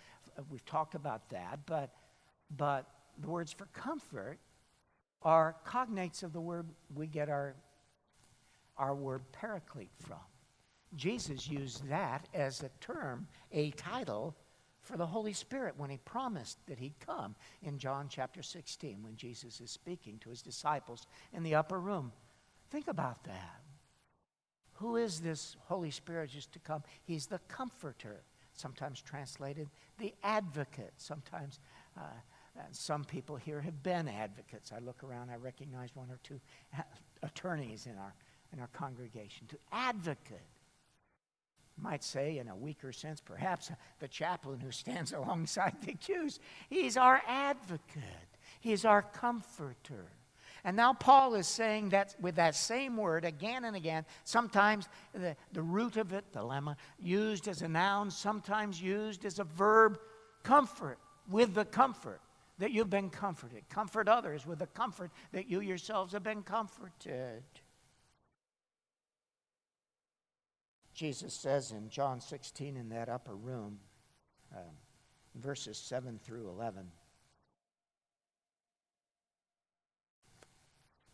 [0.50, 1.94] we've talked about that, but,
[2.56, 2.86] but
[3.18, 4.38] the words for comfort
[5.22, 7.54] are cognates of the word we get our,
[8.76, 10.18] our word paraclete from.
[10.94, 14.36] Jesus used that as a term, a title
[14.82, 19.16] for the Holy Spirit when he promised that he'd come in John chapter 16 when
[19.16, 22.12] Jesus is speaking to his disciples in the upper room.
[22.70, 23.62] Think about that.
[24.74, 26.82] Who is this Holy Spirit just to come?
[27.04, 30.94] He's the comforter, sometimes translated the advocate.
[30.96, 31.60] Sometimes
[31.96, 32.00] uh,
[32.70, 34.72] some people here have been advocates.
[34.72, 36.40] I look around, I recognize one or two
[37.22, 38.14] attorneys in our,
[38.52, 39.46] in our congregation.
[39.48, 40.38] To advocate
[41.78, 46.40] might say, in a weaker sense, perhaps uh, the chaplain who stands alongside the accused.
[46.68, 50.06] He's our advocate, he's our comforter.
[50.64, 55.34] And now Paul is saying that with that same word again and again, sometimes the,
[55.52, 59.98] the root of it, the lemma, used as a noun, sometimes used as a verb,
[60.44, 62.20] comfort, with the comfort
[62.58, 63.68] that you've been comforted.
[63.68, 67.42] Comfort others with the comfort that you yourselves have been comforted.
[70.94, 73.78] Jesus says in John 16 in that upper room,
[74.54, 74.76] um,
[75.34, 76.86] verses 7 through 11.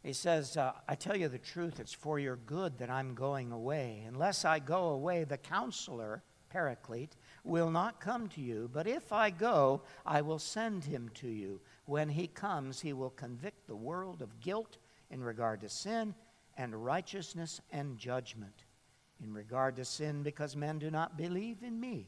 [0.03, 3.53] He says, uh, I tell you the truth, it's for your good that I'm going
[3.53, 4.05] away.
[4.07, 7.17] Unless I go away, the counselor, Paraclete,
[7.49, 8.71] will not come to you.
[8.73, 11.61] But if I go, I will send him to you.
[11.87, 14.79] When he comes, he will convict the world of guilt
[15.11, 16.15] in regard to sin
[16.57, 18.65] and righteousness and judgment
[19.23, 22.07] in regard to sin, because men do not believe in me.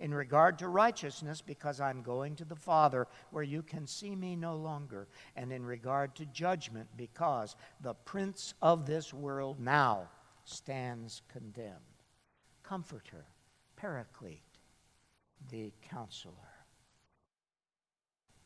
[0.00, 4.36] In regard to righteousness, because I'm going to the Father where you can see me
[4.36, 5.08] no longer.
[5.36, 10.08] And in regard to judgment, because the prince of this world now
[10.44, 11.74] stands condemned.
[12.62, 13.26] Comforter,
[13.76, 14.42] Paraclete,
[15.50, 16.34] the counselor.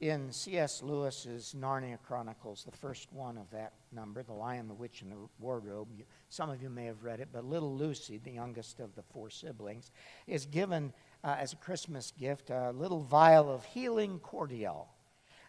[0.00, 0.82] In C.S.
[0.82, 5.16] Lewis's Narnia Chronicles, the first one of that number, The Lion, the Witch, and the
[5.38, 5.88] Wardrobe,
[6.28, 9.30] some of you may have read it, but little Lucy, the youngest of the four
[9.30, 9.92] siblings,
[10.26, 14.88] is given uh, as a Christmas gift a little vial of healing cordial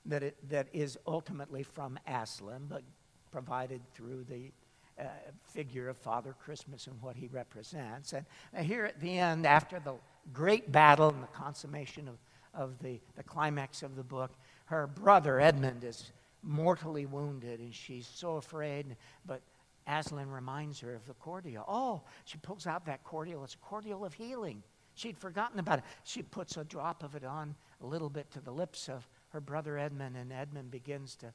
[0.05, 2.83] that, it, that is ultimately from Aslan, but
[3.31, 4.51] provided through the
[4.99, 5.03] uh,
[5.43, 8.13] figure of Father Christmas and what he represents.
[8.13, 8.25] And
[8.65, 9.95] here at the end, after the
[10.31, 12.15] great battle and the consummation of,
[12.53, 14.31] of the, the climax of the book,
[14.65, 18.95] her brother Edmund is mortally wounded and she's so afraid.
[19.25, 19.41] But
[19.87, 21.65] Aslan reminds her of the cordial.
[21.67, 23.43] Oh, she pulls out that cordial.
[23.43, 24.63] It's a cordial of healing.
[24.95, 25.85] She'd forgotten about it.
[26.03, 29.41] She puts a drop of it on a little bit to the lips of her
[29.41, 31.33] brother Edmund, and Edmund begins to,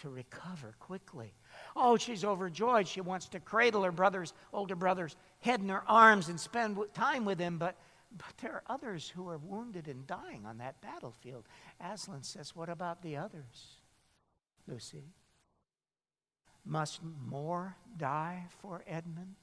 [0.00, 1.32] to recover quickly.
[1.76, 2.88] Oh, she's overjoyed.
[2.88, 7.24] She wants to cradle her brother's, older brother's head in her arms and spend time
[7.24, 7.76] with him, but,
[8.16, 11.44] but there are others who are wounded and dying on that battlefield.
[11.80, 13.80] Aslan says, What about the others,
[14.66, 15.12] Lucy?
[16.64, 19.34] Must more die for Edmund?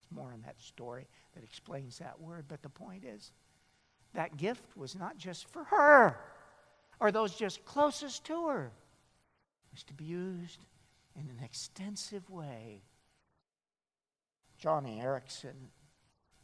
[0.00, 3.32] It's more in that story that explains that word, but the point is
[4.14, 6.18] that gift was not just for her
[6.98, 8.72] or those just closest to her.
[9.72, 10.64] Was to be used
[11.16, 12.82] in an extensive way.
[14.62, 15.54] Joni Eareckson,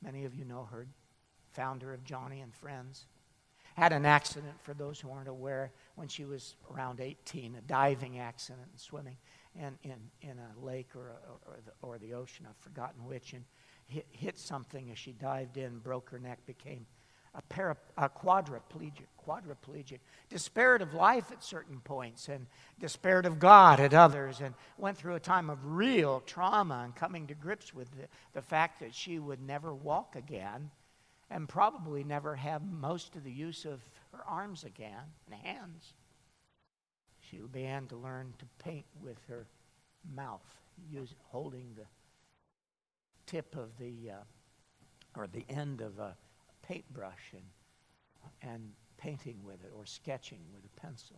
[0.03, 0.87] many of you know her,
[1.53, 3.07] founder of Joni and Friends,
[3.77, 8.19] had an accident, for those who aren't aware, when she was around 18, a diving
[8.19, 9.17] accident in swimming
[9.55, 13.33] in, in, in a lake or, a, or, the, or the ocean, I've forgotten which,
[13.33, 13.45] and
[13.87, 16.87] hit, hit something as she dived in, broke her neck, became
[17.37, 22.47] a, para, a quadriplegic, quadriplegic, despaired of life at certain points and
[22.81, 27.27] despaired of God at others, and went through a time of real trauma and coming
[27.27, 30.71] to grips with the, the fact that she would never walk again
[31.31, 33.81] and probably never have most of the use of
[34.13, 35.93] her arms again and hands.
[37.21, 39.47] She began to learn to paint with her
[40.15, 40.47] mouth,
[40.91, 41.87] use, holding the
[43.27, 46.17] tip of the uh, or the end of a
[46.67, 51.17] paintbrush and, and painting with it or sketching with a pencil.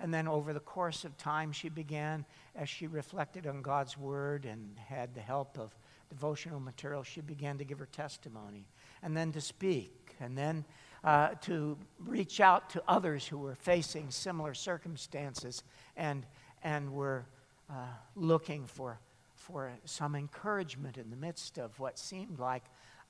[0.00, 4.44] And then over the course of time, she began, as she reflected on God's word
[4.44, 5.76] and had the help of
[6.08, 8.68] devotional material, she began to give her testimony
[9.02, 10.64] and then to speak and then
[11.04, 15.62] uh, to reach out to others who were facing similar circumstances
[15.96, 16.26] and,
[16.62, 17.26] and were
[17.70, 17.74] uh,
[18.14, 18.98] looking for,
[19.34, 22.64] for some encouragement in the midst of what seemed like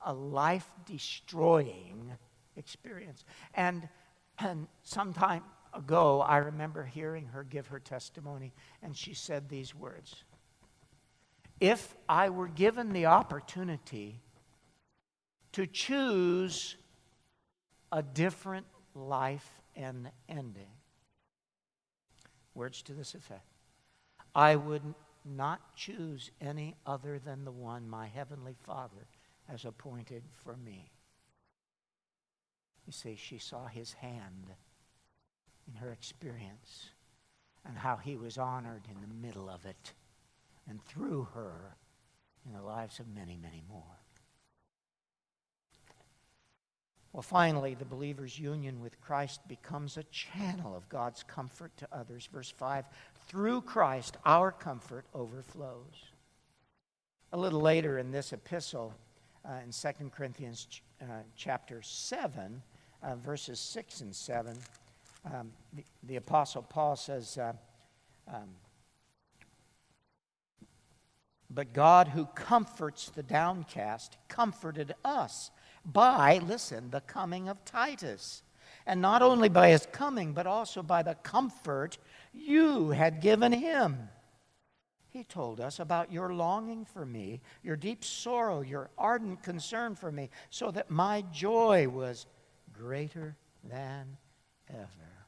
[0.05, 2.13] a life destroying
[2.55, 3.23] experience.
[3.53, 3.87] And,
[4.37, 5.43] and some time
[5.73, 10.23] ago, I remember hearing her give her testimony, and she said these words
[11.59, 14.21] If I were given the opportunity
[15.53, 16.77] to choose
[17.91, 20.69] a different life and ending,
[22.53, 23.45] words to this effect,
[24.35, 24.93] I would
[25.25, 29.07] not choose any other than the one my Heavenly Father
[29.49, 30.91] has appointed for me.
[32.85, 34.51] You see, she saw his hand
[35.67, 36.89] in her experience
[37.65, 39.93] and how he was honored in the middle of it
[40.67, 41.75] and through her
[42.45, 43.99] in the lives of many, many more.
[47.11, 52.29] Well, finally, the believer's union with Christ becomes a channel of God's comfort to others.
[52.31, 52.85] Verse 5
[53.27, 56.11] Through Christ, our comfort overflows.
[57.31, 58.93] A little later in this epistle,
[59.47, 62.61] uh, in 2 Corinthians ch- uh, chapter 7,
[63.01, 64.57] uh, verses 6 and 7,
[65.25, 67.53] um, the, the, Apostle Paul says, uh,
[68.27, 68.49] um,
[71.49, 75.51] But God who comforts the downcast comforted us
[75.85, 78.43] by, listen, the coming of Titus.
[78.85, 81.97] And not only by his coming, but also by the comfort
[82.33, 84.09] you had given him.
[85.19, 90.13] He told us about your longing for me, your deep sorrow, your ardent concern for
[90.13, 92.25] me, so that my joy was
[92.71, 94.15] greater than
[94.69, 95.27] ever.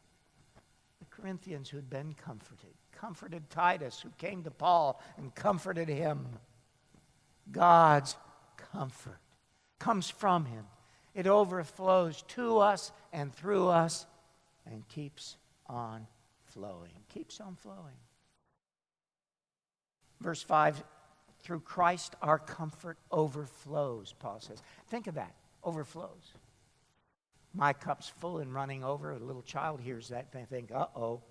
[1.00, 6.26] The Corinthians who'd been comforted, comforted Titus, who came to Paul and comforted him.
[7.52, 8.16] God's
[8.72, 9.20] comfort
[9.78, 10.68] comes from him,
[11.14, 14.06] it overflows to us and through us
[14.66, 15.36] and keeps
[15.68, 16.08] on
[16.46, 16.94] flowing.
[17.10, 17.98] Keeps on flowing.
[20.22, 20.84] Verse 5
[21.43, 24.61] through Christ, our comfort overflows, Paul says.
[24.88, 26.34] Think of that overflows.
[27.53, 29.11] My cup's full and running over.
[29.11, 31.22] A little child hears that and think, uh oh.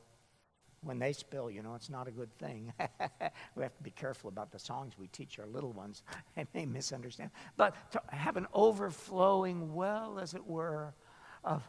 [0.82, 2.72] When they spill, you know, it's not a good thing.
[3.54, 6.02] we have to be careful about the songs we teach our little ones.
[6.34, 7.30] They may misunderstand.
[7.56, 10.94] But to have an overflowing well, as it were,
[11.44, 11.62] of,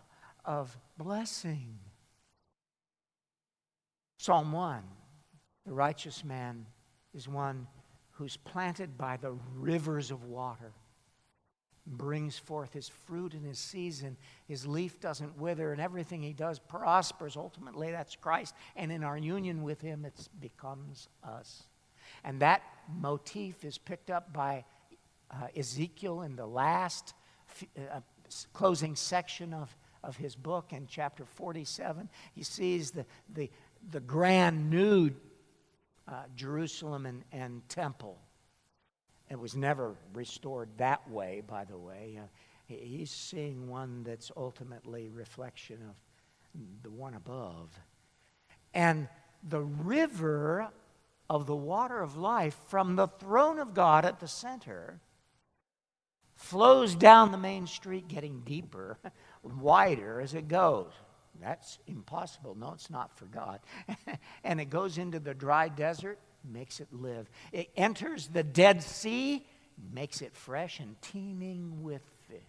[0.46, 1.78] of blessing.
[4.18, 4.82] Psalm 1
[5.66, 6.66] The righteous man
[7.14, 7.68] is one
[8.12, 10.74] who's planted by the rivers of water,
[11.88, 14.16] brings forth his fruit in his season,
[14.48, 17.36] his leaf doesn't wither, and everything he does prospers.
[17.36, 18.54] Ultimately, that's Christ.
[18.76, 21.64] And in our union with him, it becomes us.
[22.24, 22.62] And that
[23.00, 24.64] motif is picked up by
[25.32, 27.14] uh, Ezekiel in the last
[27.78, 28.02] uh,
[28.54, 32.10] closing section of, of his book in chapter 47.
[32.34, 33.50] He sees the, the,
[33.92, 35.12] the grand new
[36.08, 38.20] uh, Jerusalem and, and temple.
[39.30, 42.20] It was never restored that way, by the way.
[42.22, 42.28] Uh,
[42.68, 45.96] he's seeing one that's ultimately reflection of
[46.84, 47.70] the one above.
[48.74, 49.08] And
[49.44, 50.70] the river
[51.30, 55.00] of the water of life from the throne of God at the center
[56.36, 58.98] flows down the main street, getting deeper,
[59.44, 60.92] wider as it goes.
[61.40, 62.56] That's impossible.
[62.56, 63.60] No, it's not for God.
[64.44, 67.30] and it goes into the dry desert, makes it live.
[67.52, 69.46] It enters the Dead Sea,
[69.94, 72.40] makes it fresh and teeming with fish.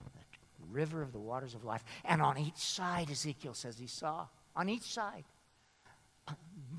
[0.00, 1.84] The river of the waters of life.
[2.04, 5.24] And on each side, Ezekiel says he saw, on each side,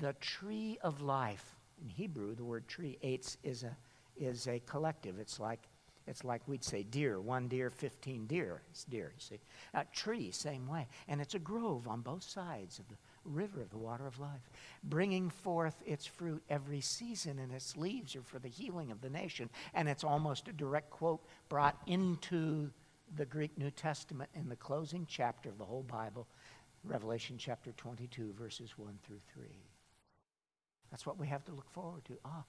[0.00, 1.56] the tree of life.
[1.82, 3.76] In Hebrew, the word tree, is a,
[4.16, 5.18] is a collective.
[5.18, 5.60] It's like
[6.06, 8.60] it's like we'd say deer, one deer, 15 deer.
[8.70, 9.40] It's deer, you see.
[9.72, 10.86] A tree, same way.
[11.08, 14.50] And it's a grove on both sides of the river of the water of life,
[14.82, 19.08] bringing forth its fruit every season, and its leaves are for the healing of the
[19.08, 19.48] nation.
[19.72, 22.70] And it's almost a direct quote brought into
[23.16, 26.26] the Greek New Testament in the closing chapter of the whole Bible,
[26.84, 29.44] Revelation chapter 22, verses 1 through 3.
[30.90, 32.18] That's what we have to look forward to.
[32.24, 32.44] Ah,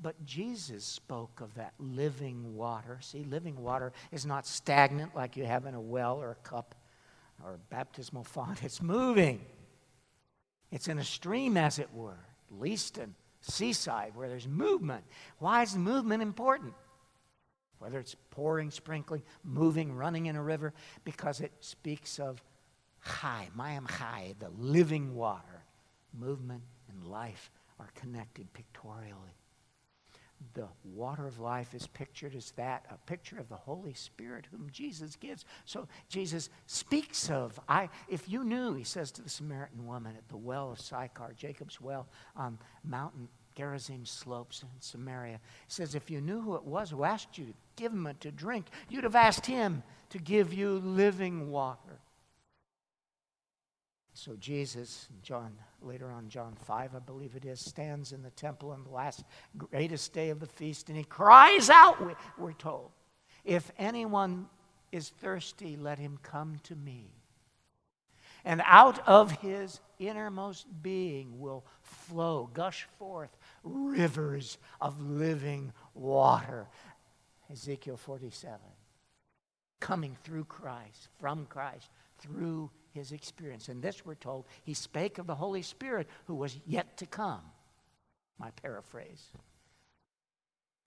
[0.00, 2.98] but Jesus spoke of that living water.
[3.00, 6.74] See, living water is not stagnant like you have in a well or a cup
[7.44, 8.62] or a baptismal font.
[8.64, 9.40] It's moving.
[10.70, 12.18] It's in a stream, as it were,
[12.50, 15.04] at least in seaside where there's movement.
[15.38, 16.74] Why is movement important?
[17.78, 20.74] Whether it's pouring, sprinkling, moving, running in a river,
[21.04, 22.42] because it speaks of
[23.06, 25.64] chai, mayim chai, the living water.
[26.12, 29.37] Movement and life are connected pictorially
[30.54, 34.68] the water of life is pictured as that, a picture of the Holy Spirit whom
[34.72, 35.44] Jesus gives.
[35.64, 40.28] So Jesus speaks of, I, if you knew, he says to the Samaritan woman at
[40.28, 45.40] the well of Sychar, Jacob's well on Mountain Gerizim slopes in Samaria.
[45.66, 48.30] He says, if you knew who it was who asked you to give him to
[48.30, 51.98] drink, you'd have asked him to give you living water.
[54.18, 58.72] So Jesus, John, later on, John 5, I believe it is, stands in the temple
[58.72, 59.22] on the last
[59.56, 62.02] greatest day of the feast, and he cries out,
[62.36, 62.90] we're told,
[63.44, 64.48] If anyone
[64.90, 67.12] is thirsty, let him come to me.
[68.44, 76.66] And out of his innermost being will flow, gush forth rivers of living water.
[77.52, 78.58] Ezekiel 47.
[79.78, 81.88] Coming through Christ, from Christ,
[82.18, 83.68] through his experience.
[83.68, 87.42] And this, we're told, he spake of the Holy Spirit who was yet to come.
[88.38, 89.26] My paraphrase.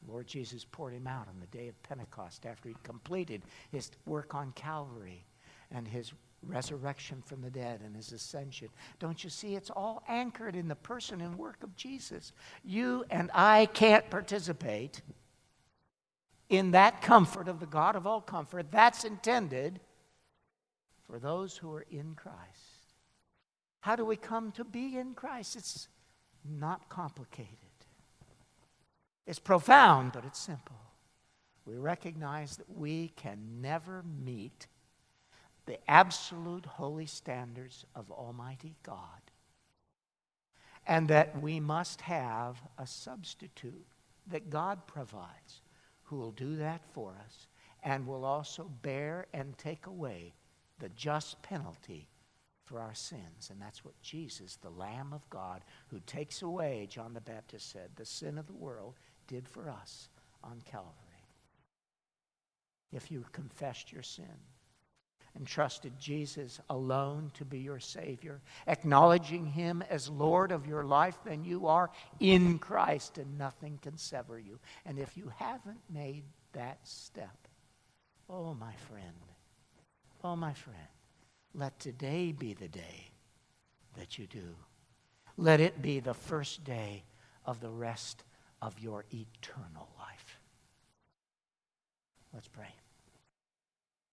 [0.08, 4.34] Lord Jesus poured him out on the day of Pentecost after he completed his work
[4.34, 5.26] on Calvary
[5.70, 6.12] and his
[6.47, 8.70] resurrection from the dead and his ascension.
[8.99, 9.56] Don't you see?
[9.56, 12.34] It's all anchored in the person and work of Jesus.
[12.64, 15.02] You and I can't participate
[16.49, 18.72] in that comfort of the God of all comfort.
[18.72, 19.80] That's intended
[21.12, 22.95] for those who are in Christ.
[23.82, 25.57] How do we come to be in Christ?
[25.57, 25.89] It's
[26.49, 27.57] not complicated.
[29.28, 30.80] It's profound, but it's simple.
[31.66, 34.68] We recognize that we can never meet
[35.66, 39.22] the absolute holy standards of Almighty God,
[40.88, 43.86] and that we must have a substitute
[44.28, 45.62] that God provides
[46.03, 47.47] who will do that for us
[47.84, 50.36] and will also bear and take away
[50.82, 52.10] the just penalty
[52.66, 53.50] for our sins.
[53.50, 57.92] And that's what Jesus, the Lamb of God, who takes away, John the Baptist said,
[57.96, 58.96] the sin of the world,
[59.28, 60.10] did for us
[60.44, 60.90] on Calvary.
[62.92, 64.26] If you confessed your sin
[65.36, 71.18] and trusted Jesus alone to be your Savior, acknowledging Him as Lord of your life,
[71.24, 74.60] then you are in Christ and nothing can sever you.
[74.86, 76.24] And if you haven't made
[76.54, 77.48] that step,
[78.30, 79.16] oh, my friend,
[80.24, 80.78] Oh, my friend,
[81.53, 83.09] let today be the day
[83.97, 84.55] that you do.
[85.38, 87.03] Let it be the first day
[87.45, 88.24] of the rest
[88.61, 90.39] of your eternal life.
[92.34, 92.74] Let's pray.